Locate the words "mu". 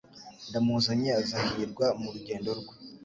1.99-2.07